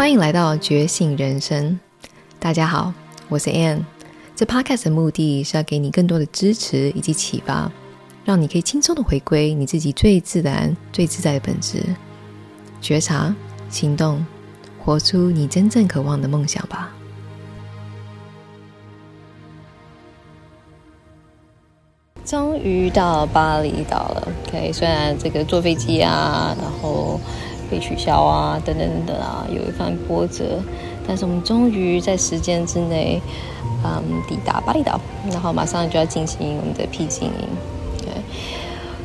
[0.00, 1.78] 欢迎来到觉醒人生。
[2.38, 2.90] 大家好，
[3.28, 3.84] 我是 Ann。
[4.34, 7.70] 这 Podcast 的目的是要给你更多的支持以及启发，
[8.24, 11.84] 让你可以轻松的回归你自己最自然、最自在的本质，
[12.80, 13.36] 觉察、
[13.68, 14.24] 行动，
[14.82, 16.90] 活出你真正渴望的梦想吧。
[22.24, 24.72] 终于到巴厘岛了，OK。
[24.72, 27.20] 虽然这个坐飞机啊，然后
[27.70, 30.58] 被取消啊，等等等等啊，有一番波折，
[31.06, 33.20] 但是我们终于在时间之内，
[33.84, 37.48] 嗯，抵达巴厘岛，然后马上就要进行我们的僻静营。
[38.00, 38.20] OK。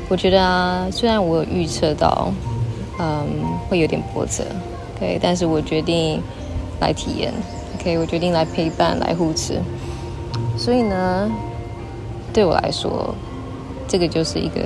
[0.10, 2.32] 我觉得啊，虽然我有预测到，
[3.00, 3.26] 嗯，
[3.70, 4.44] 会有点波折
[4.96, 6.22] ，OK，但是我决定
[6.80, 7.34] 来体验
[7.80, 9.62] ，OK，我决定来陪伴，来护持，
[10.58, 11.32] 所以呢。
[12.34, 13.16] 对我来说，
[13.88, 14.62] 这个就是一个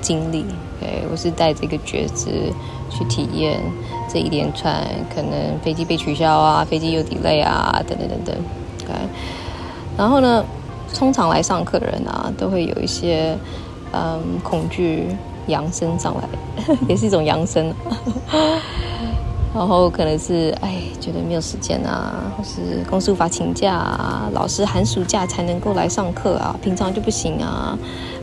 [0.00, 0.44] 经历。
[0.80, 2.50] 对我是带着一个觉知
[2.88, 3.60] 去体验
[4.08, 4.82] 这一连串
[5.14, 8.34] 可能飞机被取消啊，飞机有 delay 啊，等等等等。
[8.78, 8.94] 对
[9.98, 10.42] 然后呢，
[10.94, 13.36] 通常来上课的人啊，都会有一些
[13.92, 15.08] 嗯恐惧
[15.48, 16.26] 扬升上来，
[16.88, 17.70] 也是一种扬升。
[19.52, 27.76] 然后可能是哎，觉得没有时间啊，或是公司无法请假啊，老师寒暑假才能够来上课啊，平常就不行啊，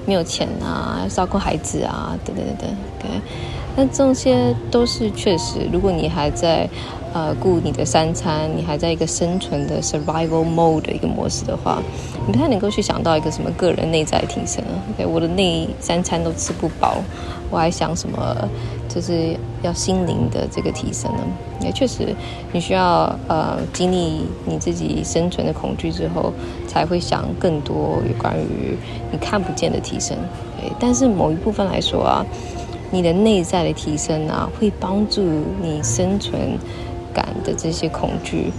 [0.07, 2.69] 没有钱啊，要照顾孩子啊，等等等等。
[2.97, 3.21] OK，
[3.77, 6.67] 那这些都是确实，如果你还在
[7.13, 11.79] 呃顾你的三餐，你还在一个生存的 survival mode 的一个模式的话，
[12.25, 14.63] 你不太能够去想到一个什么个人内在提升。
[14.95, 16.97] OK，我的内三餐都吃不饱，
[17.51, 18.49] 我还想什么？
[18.89, 21.19] 就是要心灵的这个提升呢，
[21.61, 22.15] 也确实
[22.51, 26.33] 你需要呃经历你自己生存的恐惧之后，
[26.67, 28.75] 才会想更多有关于
[29.11, 30.17] 你看不见的提升。
[30.59, 32.25] 对，但是某一部分来说啊，
[32.91, 35.21] 你的内在的提升啊，会帮助
[35.61, 36.57] 你生存
[37.13, 38.51] 感的这些恐惧，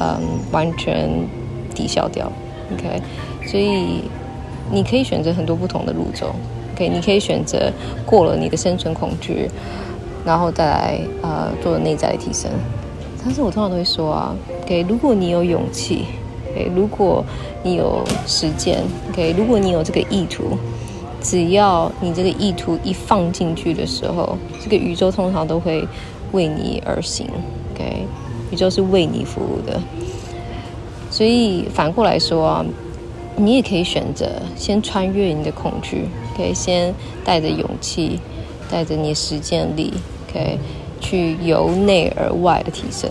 [0.00, 0.20] 嗯，
[0.50, 1.08] 完全
[1.74, 2.30] 抵消掉。
[2.72, 3.00] OK，
[3.46, 4.02] 所以
[4.72, 6.34] 你可以选择很多不同的路走。
[6.74, 7.70] OK，你可以选择
[8.04, 9.48] 过了你的生存恐惧，
[10.24, 12.50] 然后再来呃做内在的提升。
[13.24, 16.04] 但是我通常都会说啊，OK，如果你有勇气
[16.50, 17.24] ，OK，如果
[17.62, 20.58] 你有时间，OK，如果你有这个意图，
[21.28, 25.86] 只要你这个意图一放进去的时候，这个宇宙通常都会
[26.30, 27.26] 为你而行。
[27.74, 28.06] OK，
[28.52, 29.80] 宇宙是为你服务的。
[31.10, 32.64] 所以反过来说啊。
[33.38, 34.26] 你也可以选择
[34.56, 38.18] 先穿越你的恐惧，可以先带着勇气，
[38.70, 39.92] 带着你实践力，
[40.32, 40.58] 可以
[41.02, 43.10] 去由内而外的提升，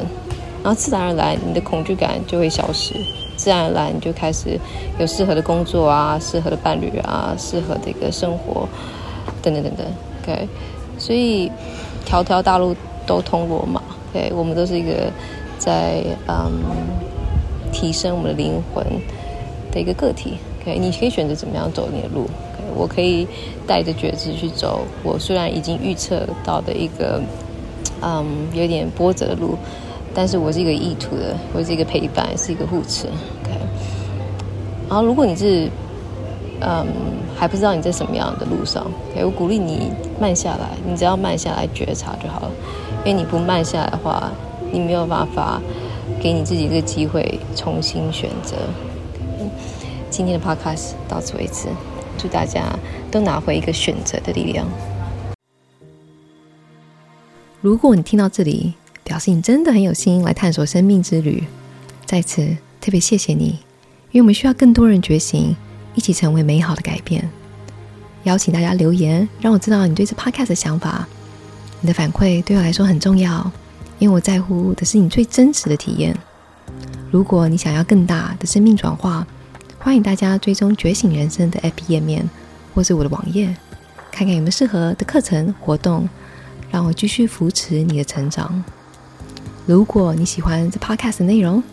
[0.66, 2.96] 然后自然而然你的恐惧感就会消失，
[3.38, 4.60] 自然而然你就开始
[4.98, 8.68] 有适合的工作啊，适合的伴侣啊，适合的一个生活，
[9.44, 9.86] 等等等等
[10.24, 10.50] ，OK，
[10.98, 11.52] 所以
[12.04, 15.12] 条条大路都通罗马，OK，我们都是一个
[15.60, 16.52] 在嗯
[17.72, 18.84] 提升我们的灵魂。
[19.72, 22.30] 的一个个体，OK，你可以选择怎么样走你的路。
[22.74, 23.28] 我可以
[23.68, 24.88] 带着觉知去走。
[25.04, 27.22] 我虽然已经预测到的一个，
[28.02, 29.58] 嗯，有点波折的路，
[30.16, 33.08] 但是我是一个意图的，我是一个陪伴，是一个护持
[33.44, 33.52] ，OK。
[34.88, 35.70] 然后，如果你是，
[36.62, 36.88] 嗯，
[37.36, 42.52] 还不知道你在什么样的路上，OK，我鼓励你慢下来，你只要慢下来觉察就好了。
[43.04, 44.32] 因为你不慢下来的话，
[44.72, 45.62] 你没有办法
[46.22, 48.56] 给你自己一个机会重新选择。
[50.10, 51.68] 今天的 podcast 到此为止，
[52.18, 52.64] 祝大家
[53.12, 54.66] 都拿回一个选择的力量。
[57.60, 61.44] 如果你听到这里，表示你真的很有心来探索生命之旅，
[62.06, 62.46] 在此
[62.82, 63.60] 特别谢谢你，
[64.12, 65.56] 因为我们需要更多人觉醒，
[65.94, 67.30] 一起成为美好的改变。
[68.24, 71.08] 邀请大家留言，让我知道你对这 podcast 的想法。
[71.82, 73.50] 你的反馈对我来说很重要，
[74.00, 76.18] 因为我在乎的是你最真实的体验。
[77.12, 79.26] 如果你想要更大的生命转化，
[79.78, 82.28] 欢迎大家追踪觉醒人生的 App 页面，
[82.74, 83.56] 或是我的网页，
[84.12, 86.10] 看看有没有适合的课程活动，
[86.72, 88.64] 让我继续扶持你的成长。
[89.66, 91.64] 如果你喜欢这 Podcast 的内容，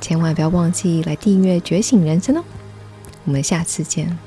[0.00, 2.42] 千万不要忘记来订阅觉醒人生哦。
[3.24, 4.18] 我们下次见。